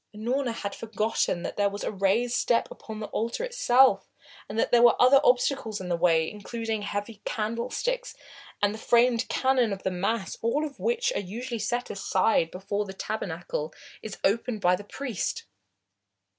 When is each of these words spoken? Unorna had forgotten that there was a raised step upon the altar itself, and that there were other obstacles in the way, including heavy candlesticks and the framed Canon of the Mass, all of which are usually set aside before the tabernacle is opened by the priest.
Unorna 0.15 0.51
had 0.51 0.73
forgotten 0.73 1.43
that 1.43 1.57
there 1.57 1.69
was 1.69 1.83
a 1.83 1.91
raised 1.91 2.33
step 2.35 2.71
upon 2.71 2.99
the 2.99 3.05
altar 3.09 3.43
itself, 3.43 4.09
and 4.49 4.57
that 4.57 4.71
there 4.71 4.81
were 4.81 4.99
other 4.99 5.21
obstacles 5.23 5.79
in 5.79 5.89
the 5.89 5.95
way, 5.95 6.27
including 6.27 6.81
heavy 6.81 7.21
candlesticks 7.23 8.15
and 8.63 8.73
the 8.73 8.79
framed 8.79 9.27
Canon 9.29 9.71
of 9.71 9.83
the 9.83 9.91
Mass, 9.91 10.39
all 10.41 10.65
of 10.65 10.79
which 10.79 11.13
are 11.13 11.19
usually 11.19 11.59
set 11.59 11.91
aside 11.91 12.49
before 12.49 12.85
the 12.85 12.93
tabernacle 12.93 13.71
is 14.01 14.17
opened 14.23 14.59
by 14.59 14.75
the 14.75 14.83
priest. 14.83 15.43